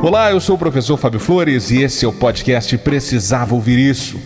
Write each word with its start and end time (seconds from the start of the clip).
Olá, 0.00 0.30
eu 0.30 0.40
sou 0.40 0.54
o 0.54 0.58
professor 0.58 0.96
Fábio 0.96 1.18
Flores 1.18 1.72
e 1.72 1.82
esse 1.82 2.04
é 2.04 2.08
o 2.08 2.12
podcast 2.12 2.78
Precisava 2.78 3.52
Ouvir 3.52 3.78
Isso. 3.80 4.16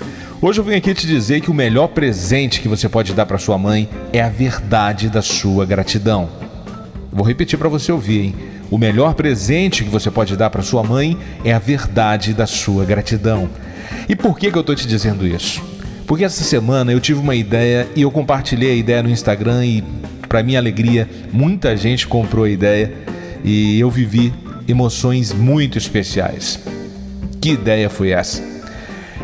Hoje 0.40 0.60
eu 0.60 0.64
vim 0.64 0.74
aqui 0.74 0.92
te 0.92 1.06
dizer 1.06 1.40
que 1.40 1.50
o 1.50 1.54
melhor 1.54 1.88
presente 1.88 2.60
que 2.60 2.68
você 2.68 2.90
pode 2.90 3.14
dar 3.14 3.24
para 3.24 3.38
sua 3.38 3.56
mãe 3.56 3.88
é 4.12 4.20
a 4.20 4.28
verdade 4.28 5.08
da 5.08 5.22
sua 5.22 5.64
gratidão. 5.64 6.28
Vou 7.10 7.26
repetir 7.26 7.58
para 7.58 7.70
você 7.70 7.90
ouvir, 7.90 8.20
hein? 8.20 8.34
O 8.70 8.76
melhor 8.76 9.14
presente 9.14 9.82
que 9.82 9.88
você 9.88 10.10
pode 10.10 10.36
dar 10.36 10.50
para 10.50 10.60
sua 10.60 10.84
mãe 10.84 11.16
é 11.42 11.54
a 11.54 11.58
verdade 11.58 12.34
da 12.34 12.46
sua 12.46 12.84
gratidão. 12.84 13.48
E 14.10 14.14
por 14.14 14.38
que, 14.38 14.50
que 14.50 14.58
eu 14.58 14.60
estou 14.60 14.76
te 14.76 14.86
dizendo 14.86 15.26
isso? 15.26 15.62
Porque 16.06 16.24
essa 16.24 16.44
semana 16.44 16.92
eu 16.92 17.00
tive 17.00 17.18
uma 17.18 17.34
ideia 17.34 17.88
e 17.96 18.02
eu 18.02 18.10
compartilhei 18.10 18.72
a 18.72 18.74
ideia 18.74 19.02
no 19.02 19.08
Instagram 19.08 19.64
e, 19.64 19.82
para 20.28 20.42
minha 20.42 20.58
alegria, 20.58 21.08
muita 21.32 21.74
gente 21.78 22.06
comprou 22.06 22.44
a 22.44 22.50
ideia 22.50 22.92
e 23.42 23.80
eu 23.80 23.90
vivi 23.90 24.34
emoções 24.68 25.32
muito 25.32 25.78
especiais. 25.78 26.58
Que 27.40 27.50
ideia 27.50 27.90
foi 27.90 28.10
essa? 28.10 28.42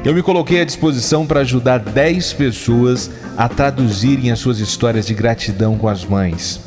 Eu 0.05 0.14
me 0.14 0.23
coloquei 0.23 0.61
à 0.61 0.64
disposição 0.64 1.27
para 1.27 1.41
ajudar 1.41 1.78
10 1.78 2.33
pessoas 2.34 3.11
a 3.37 3.48
traduzirem 3.48 4.30
as 4.30 4.38
suas 4.38 4.59
histórias 4.59 5.06
de 5.06 5.14
gratidão 5.14 5.77
com 5.77 5.88
as 5.88 6.05
mães. 6.05 6.61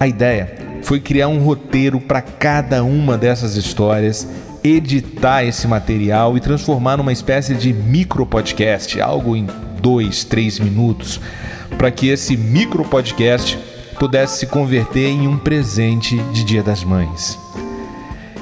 A 0.00 0.08
ideia 0.08 0.80
foi 0.82 0.98
criar 0.98 1.28
um 1.28 1.38
roteiro 1.38 2.00
para 2.00 2.20
cada 2.20 2.82
uma 2.82 3.16
dessas 3.16 3.56
histórias, 3.56 4.26
editar 4.64 5.44
esse 5.44 5.66
material 5.66 6.36
e 6.36 6.40
transformar 6.40 6.96
numa 6.96 7.12
espécie 7.12 7.54
de 7.54 7.72
micro 7.72 8.26
podcast, 8.26 9.00
algo 9.00 9.36
em 9.36 9.46
dois, 9.80 10.24
três 10.24 10.58
minutos, 10.58 11.20
para 11.76 11.90
que 11.90 12.08
esse 12.08 12.36
micro 12.36 12.84
podcast 12.84 13.58
pudesse 14.02 14.40
se 14.40 14.46
converter 14.48 15.06
em 15.06 15.28
um 15.28 15.38
presente 15.38 16.16
de 16.32 16.42
Dia 16.42 16.60
das 16.60 16.82
Mães. 16.82 17.38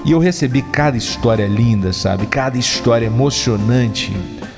E 0.07 0.13
eu 0.13 0.19
recebi 0.19 0.63
cada 0.63 0.97
história 0.97 1.47
linda, 1.47 1.93
sabe? 1.93 2.25
Cada 2.25 2.57
história 2.57 3.05
emocionante, 3.05 4.11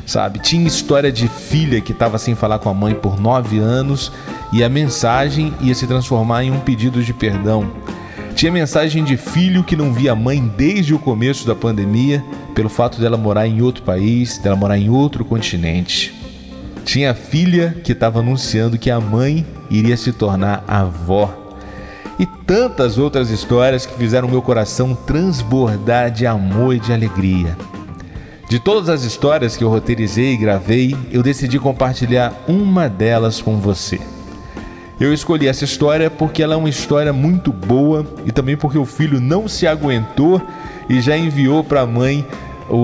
sabe? 0.06 0.38
Tinha 0.38 0.64
história 0.64 1.10
de 1.10 1.26
filha 1.26 1.80
que 1.80 1.90
estava 1.90 2.18
sem 2.18 2.36
falar 2.36 2.60
com 2.60 2.68
a 2.68 2.74
mãe 2.74 2.94
por 2.94 3.20
nove 3.20 3.58
anos 3.58 4.12
e 4.52 4.62
a 4.62 4.68
mensagem 4.68 5.52
ia 5.60 5.74
se 5.74 5.88
transformar 5.88 6.44
em 6.44 6.52
um 6.52 6.60
pedido 6.60 7.02
de 7.02 7.12
perdão. 7.12 7.68
Tinha 8.36 8.52
mensagem 8.52 9.02
de 9.02 9.16
filho 9.16 9.64
que 9.64 9.74
não 9.74 9.92
via 9.92 10.12
a 10.12 10.14
mãe 10.14 10.40
desde 10.56 10.94
o 10.94 11.00
começo 11.00 11.44
da 11.44 11.56
pandemia, 11.56 12.24
pelo 12.54 12.68
fato 12.68 13.00
dela 13.00 13.16
morar 13.16 13.48
em 13.48 13.60
outro 13.60 13.82
país, 13.82 14.38
dela 14.38 14.54
morar 14.54 14.78
em 14.78 14.88
outro 14.88 15.24
continente. 15.24 16.21
Tinha 16.84 17.14
filha 17.14 17.76
que 17.82 17.92
estava 17.92 18.20
anunciando 18.20 18.78
que 18.78 18.90
a 18.90 19.00
mãe 19.00 19.46
iria 19.70 19.96
se 19.96 20.12
tornar 20.12 20.64
avó 20.66 21.42
e 22.18 22.26
tantas 22.26 22.98
outras 22.98 23.30
histórias 23.30 23.86
que 23.86 23.94
fizeram 23.94 24.28
meu 24.28 24.42
coração 24.42 24.94
transbordar 24.94 26.10
de 26.10 26.26
amor 26.26 26.74
e 26.74 26.80
de 26.80 26.92
alegria. 26.92 27.56
De 28.48 28.58
todas 28.58 28.88
as 28.88 29.02
histórias 29.02 29.56
que 29.56 29.64
eu 29.64 29.70
roteirizei 29.70 30.34
e 30.34 30.36
gravei, 30.36 30.94
eu 31.10 31.22
decidi 31.22 31.58
compartilhar 31.58 32.32
uma 32.46 32.88
delas 32.88 33.40
com 33.40 33.56
você. 33.56 33.98
Eu 35.00 35.12
escolhi 35.12 35.48
essa 35.48 35.64
história 35.64 36.10
porque 36.10 36.42
ela 36.42 36.54
é 36.54 36.56
uma 36.56 36.68
história 36.68 37.12
muito 37.12 37.50
boa 37.50 38.06
e 38.26 38.30
também 38.30 38.56
porque 38.56 38.78
o 38.78 38.84
filho 38.84 39.20
não 39.20 39.48
se 39.48 39.66
aguentou 39.66 40.40
e 40.88 41.00
já 41.00 41.16
enviou 41.16 41.64
para 41.64 41.80
a 41.80 41.86
mãe 41.86 42.26
o, 42.72 42.76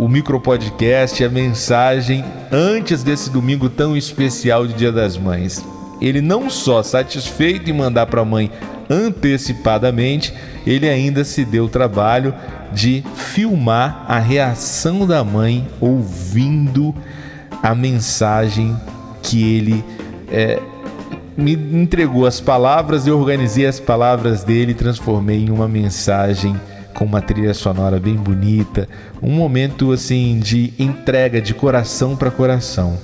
o, 0.00 0.04
o 0.04 0.08
micropodcast, 0.08 1.22
a 1.22 1.28
mensagem 1.28 2.24
antes 2.50 3.02
desse 3.02 3.28
domingo 3.28 3.68
tão 3.68 3.94
especial 3.94 4.66
de 4.66 4.72
Dia 4.72 4.90
das 4.90 5.18
Mães. 5.18 5.62
Ele 6.00 6.22
não 6.22 6.48
só 6.48 6.82
satisfeito 6.82 7.68
em 7.68 7.74
mandar 7.74 8.06
para 8.06 8.22
a 8.22 8.24
mãe 8.24 8.50
antecipadamente, 8.88 10.32
ele 10.66 10.88
ainda 10.88 11.24
se 11.24 11.44
deu 11.44 11.66
o 11.66 11.68
trabalho 11.68 12.34
de 12.72 13.04
filmar 13.14 14.06
a 14.08 14.18
reação 14.18 15.06
da 15.06 15.22
mãe 15.22 15.68
ouvindo 15.78 16.94
a 17.62 17.74
mensagem 17.74 18.74
que 19.22 19.56
ele 19.56 19.84
é, 20.30 20.58
me 21.36 21.52
entregou 21.52 22.24
as 22.26 22.40
palavras, 22.40 23.06
eu 23.06 23.18
organizei 23.18 23.66
as 23.66 23.78
palavras 23.78 24.42
dele 24.42 24.72
e 24.72 24.74
transformei 24.74 25.44
em 25.44 25.50
uma 25.50 25.68
mensagem 25.68 26.58
com 26.98 27.04
uma 27.04 27.22
trilha 27.22 27.54
sonora 27.54 28.00
bem 28.00 28.16
bonita, 28.16 28.88
um 29.22 29.30
momento 29.30 29.92
assim 29.92 30.40
de 30.40 30.74
entrega 30.76 31.40
de 31.40 31.54
coração 31.54 32.16
para 32.16 32.28
coração. 32.28 32.98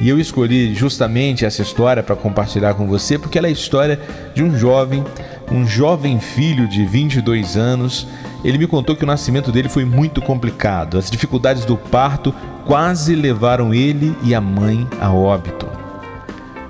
E 0.00 0.08
eu 0.08 0.18
escolhi 0.18 0.74
justamente 0.74 1.44
essa 1.44 1.60
história 1.60 2.02
para 2.02 2.16
compartilhar 2.16 2.72
com 2.72 2.86
você 2.86 3.18
porque 3.18 3.36
ela 3.36 3.46
é 3.46 3.50
a 3.50 3.52
história 3.52 4.00
de 4.34 4.42
um 4.42 4.56
jovem, 4.56 5.04
um 5.52 5.66
jovem 5.66 6.18
filho 6.18 6.66
de 6.66 6.86
22 6.86 7.54
anos. 7.54 8.06
Ele 8.42 8.56
me 8.56 8.66
contou 8.66 8.96
que 8.96 9.04
o 9.04 9.06
nascimento 9.06 9.52
dele 9.52 9.68
foi 9.68 9.84
muito 9.84 10.22
complicado. 10.22 10.96
As 10.96 11.10
dificuldades 11.10 11.66
do 11.66 11.76
parto 11.76 12.34
quase 12.64 13.14
levaram 13.14 13.74
ele 13.74 14.16
e 14.22 14.34
a 14.34 14.40
mãe 14.40 14.88
a 14.98 15.12
óbito. 15.12 15.68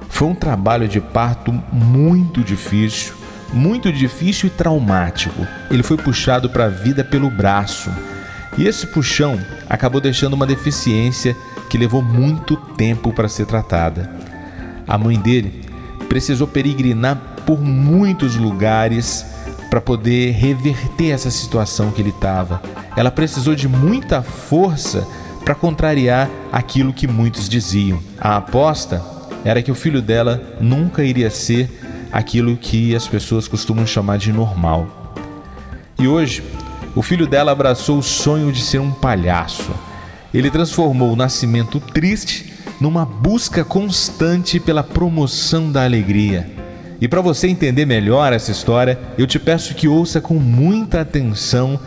Foi 0.08 0.26
um 0.26 0.34
trabalho 0.34 0.88
de 0.88 1.00
parto 1.00 1.52
muito 1.72 2.42
difícil, 2.42 3.14
muito 3.52 3.92
difícil 3.92 4.48
e 4.48 4.50
traumático. 4.50 5.46
Ele 5.70 5.82
foi 5.82 5.96
puxado 5.96 6.50
para 6.50 6.66
a 6.66 6.68
vida 6.68 7.04
pelo 7.04 7.30
braço. 7.30 7.90
E 8.56 8.66
esse 8.66 8.86
puxão 8.86 9.38
acabou 9.68 10.00
deixando 10.00 10.34
uma 10.34 10.46
deficiência 10.46 11.36
que 11.68 11.78
levou 11.78 12.02
muito 12.02 12.56
tempo 12.56 13.12
para 13.12 13.28
ser 13.28 13.46
tratada. 13.46 14.10
A 14.86 14.96
mãe 14.96 15.18
dele 15.18 15.62
precisou 16.08 16.46
peregrinar 16.46 17.16
por 17.46 17.60
muitos 17.60 18.36
lugares 18.36 19.24
para 19.70 19.80
poder 19.80 20.32
reverter 20.32 21.10
essa 21.10 21.30
situação 21.30 21.90
que 21.90 22.00
ele 22.00 22.08
estava. 22.10 22.62
Ela 22.96 23.10
precisou 23.10 23.54
de 23.54 23.68
muita 23.68 24.22
força 24.22 25.06
para 25.44 25.54
contrariar 25.54 26.28
aquilo 26.50 26.92
que 26.92 27.06
muitos 27.06 27.48
diziam. 27.48 28.00
A 28.18 28.36
aposta 28.36 29.02
era 29.44 29.62
que 29.62 29.70
o 29.70 29.74
filho 29.74 30.02
dela 30.02 30.56
nunca 30.60 31.04
iria 31.04 31.30
ser 31.30 31.70
aquilo 32.12 32.56
que 32.56 32.94
as 32.94 33.06
pessoas 33.06 33.48
costumam 33.48 33.86
chamar 33.86 34.18
de 34.18 34.32
normal. 34.32 35.14
E 35.98 36.06
hoje, 36.06 36.42
o 36.94 37.02
filho 37.02 37.26
dela 37.26 37.52
abraçou 37.52 37.98
o 37.98 38.02
sonho 38.02 38.52
de 38.52 38.62
ser 38.62 38.80
um 38.80 38.90
palhaço 38.90 39.72
ele 40.32 40.50
transformou 40.50 41.12
o 41.12 41.16
nascimento 41.16 41.80
triste 41.80 42.52
numa 42.80 43.04
busca 43.04 43.64
constante 43.64 44.60
pela 44.60 44.82
promoção 44.82 45.72
da 45.72 45.84
alegria. 45.84 46.48
E 47.00 47.08
para 47.08 47.20
você 47.20 47.48
entender 47.48 47.86
melhor 47.86 48.32
essa 48.32 48.50
história, 48.50 48.98
eu 49.16 49.26
te 49.26 49.38
peço 49.38 49.74
que 49.74 49.88
ouça 49.88 50.20
com 50.20 50.34
muita 50.34 51.00
atenção 51.00 51.78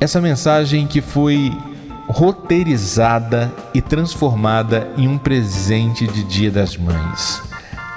essa 0.00 0.20
mensagem 0.20 0.86
que 0.86 1.00
foi 1.00 1.52
roteirizada 2.08 3.52
e 3.74 3.80
transformada 3.80 4.88
em 4.96 5.08
um 5.08 5.18
presente 5.18 6.06
de 6.06 6.22
Dia 6.24 6.50
das 6.50 6.76
Mães. 6.76 7.47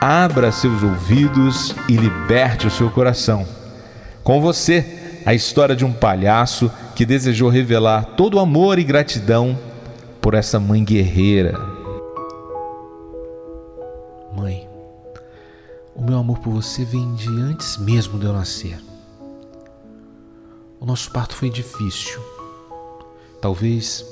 Abra 0.03 0.51
seus 0.51 0.81
ouvidos 0.81 1.75
e 1.88 1.95
liberte 1.95 2.66
o 2.66 2.72
seu 2.72 2.89
coração. 2.89 3.47
Com 4.23 4.41
você, 4.41 5.22
a 5.23 5.35
história 5.35 5.75
de 5.75 5.85
um 5.85 5.94
palhaço 5.94 6.72
que 6.95 7.06
desejou 7.06 7.50
revelar 7.50 8.16
todo 8.17 8.34
o 8.34 8.39
amor 8.39 8.79
e 8.79 8.84
gratidão 8.84 9.56
por 10.19 10.34
essa 10.34 10.59
mãe 10.59 10.84
guerreira. 10.84 11.53
Mãe, 14.35 14.67
o 15.95 16.01
meu 16.01 16.18
amor 16.18 16.39
por 16.39 16.51
você 16.51 16.83
vem 16.83 17.13
de 17.13 17.29
antes 17.29 17.78
mesmo 17.78 18.18
de 18.18 18.25
eu 18.25 18.33
nascer. 18.33 18.79
O 20.79 20.85
nosso 20.88 21.12
parto 21.12 21.35
foi 21.35 21.51
difícil. 21.51 22.19
Talvez, 23.39 24.03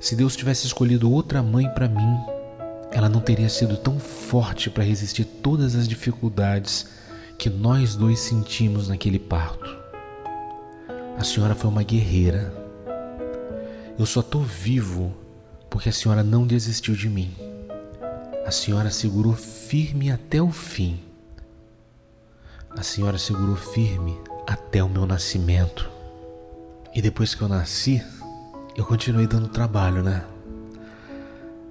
se 0.00 0.16
Deus 0.16 0.36
tivesse 0.36 0.66
escolhido 0.66 1.12
outra 1.12 1.42
mãe 1.42 1.68
para 1.68 1.86
mim, 1.86 2.16
ela 2.94 3.08
não 3.08 3.20
teria 3.20 3.48
sido 3.48 3.76
tão 3.76 3.98
forte 3.98 4.70
para 4.70 4.84
resistir 4.84 5.24
todas 5.24 5.74
as 5.74 5.88
dificuldades 5.88 6.86
que 7.36 7.50
nós 7.50 7.96
dois 7.96 8.20
sentimos 8.20 8.86
naquele 8.86 9.18
parto. 9.18 9.76
A 11.18 11.24
senhora 11.24 11.56
foi 11.56 11.68
uma 11.68 11.82
guerreira. 11.82 12.54
Eu 13.98 14.06
só 14.06 14.20
estou 14.20 14.42
vivo 14.42 15.12
porque 15.68 15.88
a 15.88 15.92
senhora 15.92 16.22
não 16.22 16.46
desistiu 16.46 16.94
de 16.94 17.08
mim. 17.08 17.34
A 18.46 18.52
senhora 18.52 18.90
segurou 18.92 19.34
firme 19.34 20.12
até 20.12 20.40
o 20.40 20.52
fim. 20.52 21.00
A 22.70 22.82
senhora 22.84 23.18
segurou 23.18 23.56
firme 23.56 24.16
até 24.46 24.84
o 24.84 24.88
meu 24.88 25.04
nascimento. 25.04 25.90
E 26.94 27.02
depois 27.02 27.34
que 27.34 27.42
eu 27.42 27.48
nasci, 27.48 28.00
eu 28.76 28.84
continuei 28.84 29.26
dando 29.26 29.48
trabalho, 29.48 30.00
né? 30.00 30.24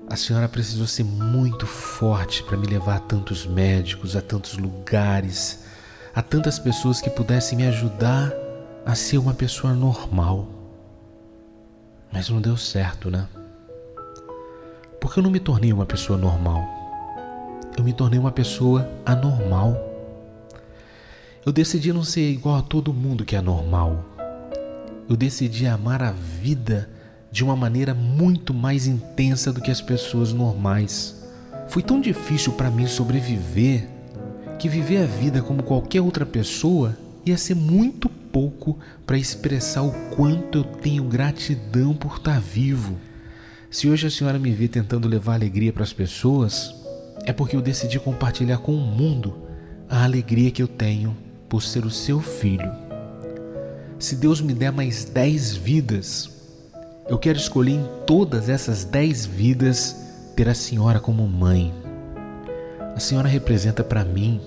A 0.09 0.15
senhora 0.15 0.49
precisou 0.49 0.85
ser 0.85 1.03
muito 1.03 1.65
forte 1.65 2.43
para 2.43 2.57
me 2.57 2.67
levar 2.67 2.97
a 2.97 2.99
tantos 2.99 3.45
médicos, 3.45 4.15
a 4.15 4.21
tantos 4.21 4.57
lugares, 4.57 5.65
a 6.13 6.21
tantas 6.21 6.59
pessoas 6.59 7.01
que 7.01 7.09
pudessem 7.09 7.57
me 7.57 7.65
ajudar 7.67 8.31
a 8.85 8.95
ser 8.95 9.17
uma 9.17 9.33
pessoa 9.33 9.73
normal. 9.73 10.47
Mas 12.11 12.29
não 12.29 12.41
deu 12.41 12.57
certo, 12.57 13.09
né? 13.09 13.27
Porque 14.99 15.19
eu 15.19 15.23
não 15.23 15.31
me 15.31 15.39
tornei 15.39 15.73
uma 15.73 15.85
pessoa 15.85 16.17
normal. 16.17 16.63
Eu 17.75 17.83
me 17.83 17.93
tornei 17.93 18.19
uma 18.19 18.31
pessoa 18.31 18.87
anormal. 19.05 19.75
Eu 21.45 21.51
decidi 21.51 21.91
não 21.91 22.03
ser 22.03 22.29
igual 22.29 22.57
a 22.57 22.61
todo 22.61 22.93
mundo 22.93 23.25
que 23.25 23.35
é 23.35 23.41
normal. 23.41 24.05
Eu 25.09 25.15
decidi 25.15 25.65
amar 25.65 26.03
a 26.03 26.11
vida 26.11 26.89
de 27.33 27.43
uma 27.43 27.55
maneira 27.55 27.95
muito 27.95 28.53
mais 28.53 28.85
intensa 28.85 29.51
do 29.51 29.59
que 29.59 29.71
as 29.71 29.81
pessoas 29.81 30.31
normais. 30.31 31.15
Foi 31.67 31.81
tão 31.81 31.99
difícil 31.99 32.53
para 32.53 32.69
mim 32.69 32.85
sobreviver 32.85 33.89
que 34.59 34.69
viver 34.69 34.97
a 34.97 35.07
vida 35.07 35.41
como 35.41 35.63
qualquer 35.63 35.99
outra 35.99 36.27
pessoa 36.27 36.95
ia 37.25 37.35
ser 37.35 37.55
muito 37.55 38.07
pouco 38.07 38.77
para 39.03 39.17
expressar 39.17 39.81
o 39.81 39.91
quanto 40.15 40.59
eu 40.59 40.63
tenho 40.63 41.03
gratidão 41.05 41.95
por 41.95 42.17
estar 42.17 42.35
tá 42.35 42.39
vivo. 42.39 42.97
Se 43.71 43.89
hoje 43.89 44.05
a 44.05 44.11
senhora 44.11 44.37
me 44.37 44.51
vê 44.51 44.67
tentando 44.67 45.07
levar 45.07 45.33
alegria 45.33 45.73
para 45.73 45.81
as 45.81 45.91
pessoas, 45.91 46.71
é 47.25 47.33
porque 47.33 47.55
eu 47.55 47.61
decidi 47.61 47.99
compartilhar 47.99 48.59
com 48.59 48.75
o 48.75 48.79
mundo 48.79 49.33
a 49.89 50.03
alegria 50.03 50.51
que 50.51 50.61
eu 50.61 50.67
tenho 50.67 51.17
por 51.49 51.63
ser 51.63 51.83
o 51.83 51.89
seu 51.89 52.19
filho. 52.19 52.71
Se 53.97 54.15
Deus 54.15 54.39
me 54.39 54.53
der 54.53 54.71
mais 54.71 55.03
dez 55.03 55.55
vidas, 55.55 56.32
eu 57.07 57.17
quero 57.17 57.37
escolher 57.37 57.73
em 57.73 57.85
todas 58.07 58.47
essas 58.47 58.85
dez 58.85 59.25
vidas 59.25 59.95
ter 60.35 60.47
a 60.47 60.53
senhora 60.53 60.99
como 60.99 61.27
mãe. 61.27 61.73
A 62.95 62.99
senhora 62.99 63.27
representa 63.27 63.83
para 63.83 64.05
mim 64.05 64.39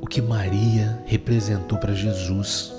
o 0.00 0.06
que 0.06 0.22
Maria 0.22 1.02
representou 1.06 1.78
para 1.78 1.92
Jesus. 1.92 2.72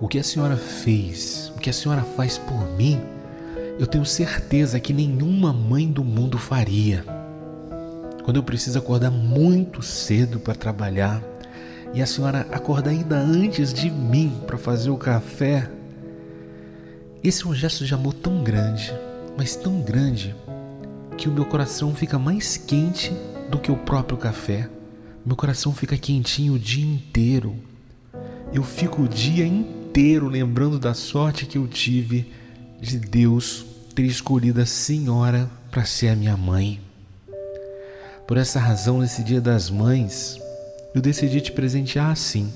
O 0.00 0.06
que 0.06 0.18
a 0.18 0.22
senhora 0.22 0.56
fez, 0.56 1.52
o 1.56 1.58
que 1.58 1.68
a 1.68 1.72
senhora 1.72 2.02
faz 2.02 2.38
por 2.38 2.64
mim, 2.76 3.00
eu 3.78 3.86
tenho 3.86 4.04
certeza 4.06 4.78
que 4.78 4.92
nenhuma 4.92 5.52
mãe 5.52 5.90
do 5.90 6.04
mundo 6.04 6.38
faria. 6.38 7.04
Quando 8.22 8.36
eu 8.36 8.42
preciso 8.42 8.78
acordar 8.78 9.10
muito 9.10 9.82
cedo 9.82 10.38
para 10.38 10.54
trabalhar 10.54 11.20
e 11.92 12.00
a 12.00 12.06
senhora 12.06 12.46
acorda 12.52 12.90
ainda 12.90 13.16
antes 13.16 13.72
de 13.72 13.90
mim 13.90 14.40
para 14.46 14.58
fazer 14.58 14.90
o 14.90 14.96
café, 14.96 15.68
esse 17.22 17.44
é 17.44 17.48
um 17.48 17.54
gesto 17.54 17.84
de 17.84 17.92
amor 17.92 18.14
tão 18.14 18.44
grande, 18.44 18.92
mas 19.36 19.56
tão 19.56 19.80
grande, 19.80 20.34
que 21.16 21.28
o 21.28 21.32
meu 21.32 21.44
coração 21.44 21.94
fica 21.94 22.18
mais 22.18 22.56
quente 22.56 23.12
do 23.50 23.58
que 23.58 23.72
o 23.72 23.76
próprio 23.76 24.16
café. 24.16 24.68
Meu 25.26 25.34
coração 25.34 25.74
fica 25.74 25.98
quentinho 25.98 26.54
o 26.54 26.58
dia 26.58 26.84
inteiro. 26.84 27.56
Eu 28.52 28.62
fico 28.62 29.02
o 29.02 29.08
dia 29.08 29.44
inteiro 29.44 30.28
lembrando 30.28 30.78
da 30.78 30.94
sorte 30.94 31.44
que 31.44 31.58
eu 31.58 31.66
tive 31.66 32.32
de 32.80 32.98
Deus 32.98 33.66
ter 33.94 34.04
escolhido 34.04 34.60
a 34.60 34.66
Senhora 34.66 35.50
para 35.72 35.84
ser 35.84 36.08
a 36.08 36.16
minha 36.16 36.36
mãe. 36.36 36.80
Por 38.28 38.36
essa 38.36 38.60
razão, 38.60 39.00
nesse 39.00 39.24
Dia 39.24 39.40
das 39.40 39.70
Mães, 39.70 40.38
eu 40.94 41.00
decidi 41.00 41.40
te 41.40 41.50
presentear 41.50 42.10
assim, 42.10 42.52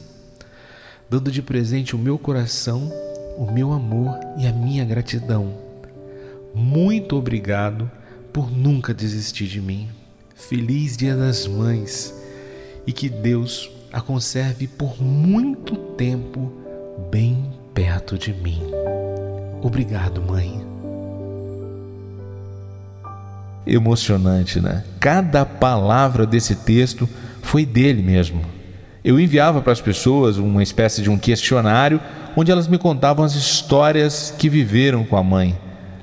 dando 1.11 1.33
de 1.33 1.43
presente 1.43 1.97
o 1.97 1.99
meu 1.99 2.19
coração 2.19 2.93
o 3.43 3.51
meu 3.51 3.73
amor 3.73 4.21
e 4.39 4.47
a 4.47 4.53
minha 4.53 4.85
gratidão. 4.85 5.53
Muito 6.55 7.17
obrigado 7.17 7.91
por 8.33 8.49
nunca 8.49 8.95
desistir 8.95 9.49
de 9.49 9.61
mim. 9.61 9.89
Feliz 10.33 10.97
Dia 10.97 11.17
das 11.17 11.49
Mães 11.49 12.15
e 12.87 12.93
que 12.93 13.09
Deus 13.09 13.69
a 13.93 14.01
conserve 14.01 14.69
por 14.69 15.03
muito 15.03 15.75
tempo 15.75 16.53
bem 17.11 17.51
perto 17.75 18.17
de 18.17 18.33
mim. 18.33 18.63
Obrigado, 19.61 20.23
mãe. 20.23 20.65
Emocionante, 23.67 24.61
né? 24.61 24.85
Cada 25.01 25.45
palavra 25.45 26.25
desse 26.25 26.55
texto 26.55 27.09
foi 27.43 27.67
dele 27.67 28.03
mesmo. 28.03 28.41
Eu 29.05 29.19
enviava 29.19 29.61
para 29.61 29.73
as 29.73 29.81
pessoas 29.81 30.37
uma 30.37 30.63
espécie 30.63 31.03
de 31.03 31.11
um 31.11 31.19
questionário 31.19 32.01
onde 32.37 32.51
elas 32.51 32.69
me 32.69 32.79
contavam 32.79 33.25
as 33.25 33.35
histórias 33.35 34.35
que 34.37 34.49
viveram 34.49 35.05
com 35.05 35.17
a 35.17 35.23
mãe. 35.23 35.59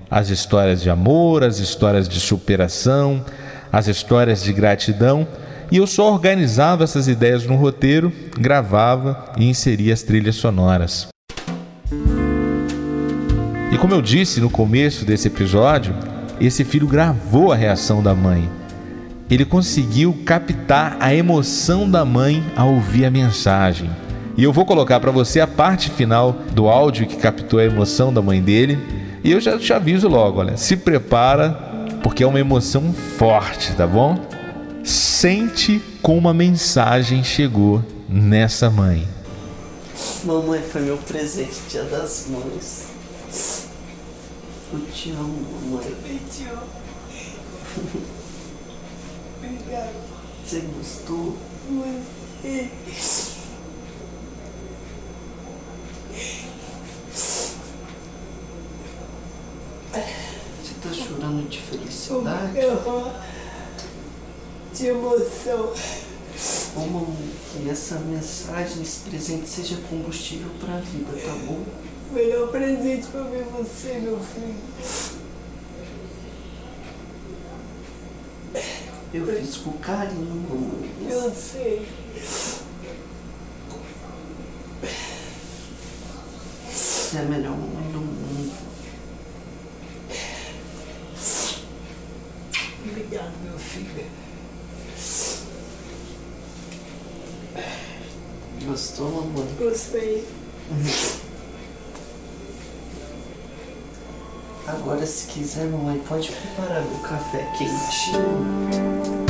As 0.10 0.30
histórias 0.30 0.82
de 0.82 0.90
amor, 0.90 1.44
as 1.44 1.60
histórias 1.60 2.08
de 2.08 2.20
superação, 2.20 3.24
as 3.72 3.88
histórias 3.88 4.44
de 4.44 4.52
gratidão. 4.54 5.28
E 5.72 5.78
eu 5.78 5.86
só 5.86 6.12
organizava 6.12 6.84
essas 6.84 7.08
ideias 7.08 7.46
no 7.46 7.56
roteiro, 7.56 8.12
gravava 8.38 9.32
e 9.38 9.48
inseria 9.48 9.94
as 9.94 10.02
trilhas 10.02 10.36
sonoras. 10.36 11.08
E 13.72 13.78
como 13.78 13.94
eu 13.94 14.02
disse 14.02 14.42
no 14.42 14.50
começo 14.50 15.06
desse 15.06 15.28
episódio, 15.28 15.94
esse 16.42 16.64
filho 16.64 16.88
gravou 16.88 17.52
a 17.52 17.56
reação 17.56 18.02
da 18.02 18.16
mãe. 18.16 18.50
Ele 19.30 19.46
conseguiu 19.46 20.18
captar 20.26 20.98
a 21.00 21.14
emoção 21.14 21.90
da 21.90 22.04
mãe 22.04 22.44
ao 22.56 22.74
ouvir 22.74 23.06
a 23.06 23.12
mensagem. 23.12 23.90
E 24.40 24.44
eu 24.46 24.54
vou 24.54 24.66
colocar 24.66 25.02
para 25.02 25.12
você 25.12 25.42
a 25.42 25.46
parte 25.48 25.90
final 25.90 26.32
do 26.54 26.70
áudio 26.70 27.06
que 27.06 27.18
captou 27.18 27.60
a 27.60 27.66
emoção 27.66 28.14
da 28.14 28.22
mãe 28.22 28.42
dele. 28.42 28.80
E 29.22 29.34
eu 29.34 29.42
já 29.42 29.60
te 29.60 29.74
aviso 29.74 30.08
logo, 30.08 30.40
olha, 30.40 30.56
se 30.56 30.78
prepara 30.78 31.52
porque 32.02 32.24
é 32.24 32.26
uma 32.26 32.40
emoção 32.40 32.94
forte, 32.94 33.76
tá 33.76 33.86
bom? 33.86 34.18
Sente 34.82 35.82
como 36.02 36.30
a 36.30 36.34
mensagem 36.34 37.22
chegou 37.22 37.84
nessa 38.08 38.70
mãe. 38.70 39.06
Mamãe 40.24 40.62
foi 40.62 40.84
meu 40.84 40.96
presente, 41.00 41.60
dia 41.70 41.84
das 41.84 42.28
mães. 42.30 42.86
Eu 44.72 44.80
te 44.94 45.12
amo, 45.12 45.36
mamãe. 45.66 45.86
Eu 45.86 46.20
te 46.32 46.46
amo. 46.50 46.64
Obrigada. 49.44 49.92
Você 50.46 50.64
gostou? 50.78 51.36
Gostei. 51.70 52.72
Você 60.62 60.74
tá 60.82 60.94
chorando 60.94 61.50
de 64.74 64.88
emoção. 64.88 65.74
Mamãe, 66.76 67.32
que 67.52 67.70
essa 67.70 67.96
mensagem, 68.00 68.82
esse 68.82 69.10
presente 69.10 69.50
seja 69.50 69.78
combustível 69.90 70.50
pra 70.60 70.78
vida, 70.78 71.12
tá 71.26 71.34
bom? 71.46 71.66
O 72.10 72.14
melhor 72.14 72.50
presente 72.50 73.08
pra 73.08 73.24
ver 73.24 73.44
você, 73.46 74.00
meu 74.00 74.20
filho. 74.20 74.56
Eu 79.14 79.26
fiz 79.26 79.58
com 79.58 79.72
carinho. 79.74 80.90
Eu 81.10 81.32
sei. 81.32 81.88
É 87.16 87.18
a 87.18 87.24
melhor 87.24 87.58
mamãe 87.58 87.92
do 87.92 88.00
mundo. 88.00 88.70
Obrigado, 93.10 93.34
meu 93.44 93.58
filho. 93.58 94.06
Gostou, 98.68 99.10
mamãe? 99.10 99.48
Gostei. 99.58 100.28
Agora, 104.68 105.04
se 105.08 105.26
quiser, 105.26 105.66
mamãe, 105.66 106.00
pode 106.08 106.30
preparar 106.32 106.84
meu 106.84 107.00
café 107.00 107.52
quentinho. 107.58 109.26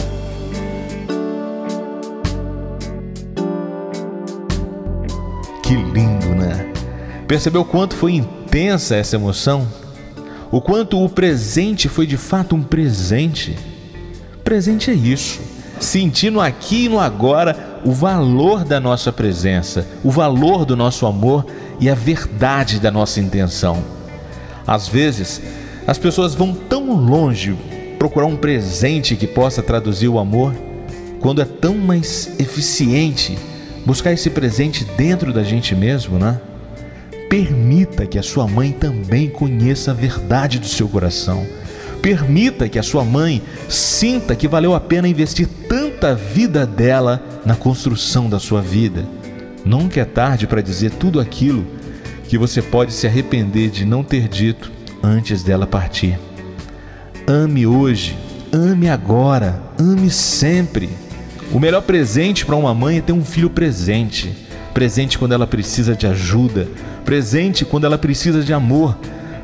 Que 5.63 5.75
lindo, 5.75 6.35
né? 6.35 6.73
Percebeu 7.29 7.63
quanto 7.63 7.95
foi 7.95 8.15
intensa 8.15 8.97
essa 8.97 9.15
emoção? 9.15 9.65
O 10.51 10.59
quanto 10.59 11.01
o 11.01 11.07
presente 11.07 11.87
foi 11.87 12.05
de 12.05 12.17
fato 12.17 12.57
um 12.57 12.63
presente? 12.63 13.68
Presente 14.49 14.89
é 14.89 14.95
isso. 14.95 15.39
Sentir 15.79 16.31
no 16.31 16.41
aqui 16.41 16.85
e 16.85 16.89
no 16.89 16.99
agora 16.99 17.79
o 17.85 17.91
valor 17.91 18.65
da 18.65 18.79
nossa 18.79 19.13
presença, 19.13 19.87
o 20.03 20.09
valor 20.09 20.65
do 20.65 20.75
nosso 20.75 21.05
amor 21.05 21.45
e 21.79 21.87
a 21.87 21.93
verdade 21.93 22.79
da 22.79 22.89
nossa 22.89 23.19
intenção. 23.19 23.83
Às 24.65 24.87
vezes, 24.87 25.39
as 25.85 25.99
pessoas 25.99 26.33
vão 26.33 26.51
tão 26.51 26.95
longe 26.95 27.55
procurar 27.99 28.25
um 28.25 28.35
presente 28.35 29.15
que 29.15 29.27
possa 29.27 29.61
traduzir 29.61 30.07
o 30.07 30.17
amor, 30.17 30.55
quando 31.19 31.43
é 31.43 31.45
tão 31.45 31.75
mais 31.75 32.31
eficiente 32.39 33.37
buscar 33.85 34.13
esse 34.13 34.31
presente 34.31 34.83
dentro 34.83 35.31
da 35.31 35.43
gente 35.43 35.75
mesmo, 35.75 36.17
né? 36.17 36.41
Permita 37.29 38.07
que 38.07 38.17
a 38.17 38.23
sua 38.23 38.47
mãe 38.47 38.71
também 38.71 39.29
conheça 39.29 39.91
a 39.91 39.93
verdade 39.93 40.57
do 40.57 40.65
seu 40.65 40.89
coração. 40.89 41.45
Permita 42.01 42.69
que 42.69 42.79
a 42.79 42.83
sua 42.83 43.03
mãe 43.03 43.41
sinta 43.67 44.35
que 44.35 44.47
valeu 44.47 44.73
a 44.73 44.79
pena 44.79 45.07
investir 45.07 45.47
tanta 45.67 46.15
vida 46.15 46.65
dela 46.65 47.23
na 47.45 47.55
construção 47.55 48.29
da 48.29 48.39
sua 48.39 48.61
vida. 48.61 49.05
Nunca 49.65 49.99
é 49.99 50.05
tarde 50.05 50.47
para 50.47 50.61
dizer 50.61 50.91
tudo 50.91 51.19
aquilo 51.19 51.65
que 52.27 52.37
você 52.37 52.61
pode 52.61 52.93
se 52.93 53.05
arrepender 53.05 53.69
de 53.69 53.85
não 53.85 54.03
ter 54.03 54.27
dito 54.27 54.71
antes 55.03 55.43
dela 55.43 55.67
partir. 55.67 56.17
Ame 57.27 57.67
hoje, 57.67 58.17
ame 58.51 58.89
agora, 58.89 59.61
ame 59.77 60.09
sempre. 60.09 60.89
O 61.51 61.59
melhor 61.59 61.81
presente 61.81 62.45
para 62.45 62.55
uma 62.55 62.73
mãe 62.73 62.99
é 62.99 63.01
ter 63.01 63.13
um 63.13 63.25
filho 63.25 63.49
presente 63.49 64.47
presente 64.79 65.17
quando 65.17 65.33
ela 65.33 65.45
precisa 65.45 65.93
de 65.93 66.07
ajuda, 66.07 66.65
presente 67.03 67.65
quando 67.65 67.85
ela 67.85 67.97
precisa 67.97 68.41
de 68.41 68.53
amor, 68.53 68.97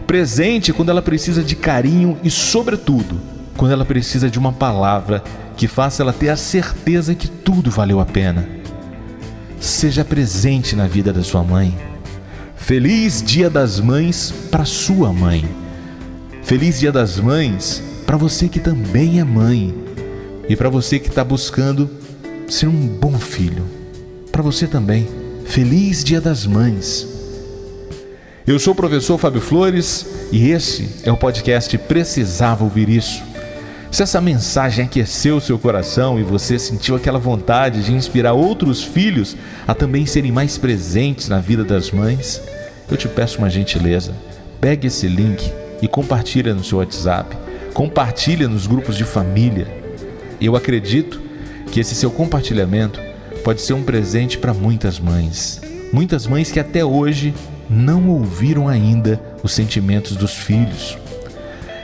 presente 0.05 0.71
quando 0.71 0.89
ela 0.89 1.01
precisa 1.01 1.43
de 1.43 1.55
carinho 1.55 2.17
e, 2.23 2.29
sobretudo, 2.29 3.19
quando 3.57 3.71
ela 3.71 3.85
precisa 3.85 4.29
de 4.29 4.37
uma 4.37 4.53
palavra 4.53 5.23
que 5.55 5.67
faça 5.67 6.03
ela 6.03 6.13
ter 6.13 6.29
a 6.29 6.35
certeza 6.35 7.15
que 7.15 7.27
tudo 7.27 7.71
valeu 7.71 7.99
a 7.99 8.05
pena. 8.05 8.47
Seja 9.59 10.03
presente 10.03 10.75
na 10.75 10.87
vida 10.87 11.11
da 11.11 11.23
sua 11.23 11.43
mãe. 11.43 11.75
Feliz 12.55 13.21
Dia 13.21 13.49
das 13.49 13.79
Mães 13.79 14.33
para 14.51 14.65
sua 14.65 15.13
mãe. 15.13 15.45
Feliz 16.43 16.79
Dia 16.79 16.91
das 16.91 17.19
Mães 17.19 17.81
para 18.05 18.17
você 18.17 18.47
que 18.47 18.59
também 18.59 19.19
é 19.19 19.23
mãe 19.23 19.73
e 20.47 20.55
para 20.55 20.69
você 20.69 20.99
que 20.99 21.09
está 21.09 21.23
buscando 21.23 21.89
ser 22.47 22.67
um 22.67 22.87
bom 22.87 23.17
filho. 23.17 23.65
Para 24.31 24.43
você 24.43 24.67
também. 24.67 25.07
Feliz 25.45 26.03
Dia 26.03 26.21
das 26.21 26.45
Mães. 26.45 27.14
Eu 28.47 28.59
sou 28.59 28.73
o 28.73 28.75
professor 28.75 29.17
Fábio 29.17 29.41
Flores 29.41 30.05
e 30.31 30.51
esse 30.51 30.87
é 31.03 31.11
o 31.11 31.17
podcast 31.17 31.75
Precisava 31.79 32.63
Ouvir 32.63 32.87
Isso. 32.89 33.23
Se 33.89 34.03
essa 34.03 34.21
mensagem 34.21 34.85
aqueceu 34.85 35.41
seu 35.41 35.57
coração 35.57 36.19
e 36.19 36.23
você 36.23 36.59
sentiu 36.59 36.95
aquela 36.95 37.17
vontade 37.17 37.81
de 37.81 37.91
inspirar 37.91 38.33
outros 38.33 38.83
filhos 38.83 39.35
a 39.67 39.73
também 39.73 40.05
serem 40.05 40.31
mais 40.31 40.59
presentes 40.59 41.27
na 41.27 41.39
vida 41.39 41.63
das 41.63 41.89
mães, 41.89 42.39
eu 42.87 42.95
te 42.95 43.07
peço 43.07 43.39
uma 43.39 43.49
gentileza. 43.49 44.13
Pegue 44.61 44.89
esse 44.89 45.07
link 45.07 45.51
e 45.81 45.87
compartilhe 45.87 46.53
no 46.53 46.63
seu 46.63 46.77
WhatsApp. 46.77 47.35
Compartilhe 47.73 48.45
nos 48.45 48.67
grupos 48.67 48.95
de 48.95 49.05
família. 49.05 49.67
Eu 50.39 50.55
acredito 50.55 51.19
que 51.71 51.79
esse 51.79 51.95
seu 51.95 52.11
compartilhamento 52.11 53.01
pode 53.43 53.61
ser 53.61 53.73
um 53.73 53.81
presente 53.81 54.37
para 54.37 54.53
muitas 54.53 54.99
mães. 54.99 55.59
Muitas 55.91 56.27
mães 56.27 56.51
que 56.51 56.59
até 56.59 56.85
hoje 56.85 57.33
não 57.69 58.09
ouviram 58.09 58.67
ainda 58.67 59.19
os 59.43 59.51
sentimentos 59.51 60.15
dos 60.15 60.33
filhos. 60.33 60.97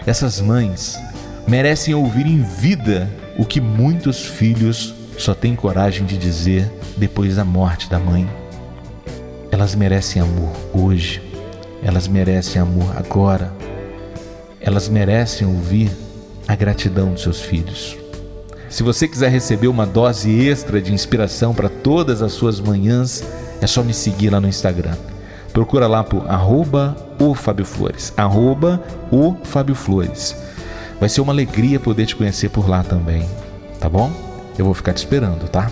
Essas 0.05 0.39
mães 0.39 0.99
merecem 1.47 1.93
ouvir 1.93 2.25
em 2.25 2.41
vida 2.41 3.09
o 3.37 3.45
que 3.45 3.61
muitos 3.61 4.25
filhos 4.25 4.93
só 5.17 5.33
têm 5.33 5.55
coragem 5.55 6.05
de 6.05 6.17
dizer 6.17 6.71
depois 6.97 7.35
da 7.35 7.45
morte 7.45 7.89
da 7.89 7.99
mãe. 7.99 8.29
Elas 9.51 9.75
merecem 9.75 10.21
amor 10.21 10.51
hoje, 10.73 11.21
elas 11.83 12.07
merecem 12.07 12.61
amor 12.61 12.95
agora, 12.97 13.51
elas 14.59 14.87
merecem 14.87 15.47
ouvir 15.47 15.91
a 16.47 16.55
gratidão 16.55 17.11
dos 17.11 17.23
seus 17.23 17.41
filhos. 17.41 17.97
Se 18.69 18.83
você 18.83 19.07
quiser 19.07 19.29
receber 19.29 19.67
uma 19.67 19.85
dose 19.85 20.47
extra 20.47 20.81
de 20.81 20.93
inspiração 20.93 21.53
para 21.53 21.67
todas 21.67 22.21
as 22.21 22.31
suas 22.31 22.59
manhãs, 22.59 23.23
é 23.59 23.67
só 23.67 23.83
me 23.83 23.93
seguir 23.93 24.29
lá 24.29 24.39
no 24.39 24.47
Instagram. 24.47 24.95
Procura 25.53 25.87
lá 25.87 26.03
por 26.03 26.29
arroba 26.29 26.95
o 27.19 27.35
Fábio 27.35 27.65
Flores, 27.65 28.13
arroba 28.15 28.81
o 29.11 29.35
Fábio 29.43 29.75
Flores. 29.75 30.35
Vai 30.99 31.09
ser 31.09 31.21
uma 31.21 31.33
alegria 31.33 31.79
poder 31.79 32.05
te 32.05 32.15
conhecer 32.15 32.49
por 32.49 32.69
lá 32.69 32.83
também, 32.83 33.27
tá 33.79 33.89
bom? 33.89 34.11
Eu 34.57 34.65
vou 34.65 34.73
ficar 34.73 34.93
te 34.93 34.97
esperando, 34.97 35.49
tá? 35.49 35.69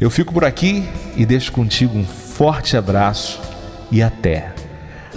Eu 0.00 0.10
fico 0.10 0.32
por 0.32 0.44
aqui 0.44 0.86
e 1.16 1.24
deixo 1.24 1.52
contigo 1.52 1.96
um 1.96 2.04
forte 2.04 2.76
abraço 2.76 3.40
e 3.90 4.02
até, 4.02 4.52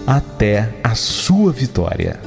até 0.05 0.69
a 0.83 0.93
sua 0.93 1.51
vitória. 1.51 2.19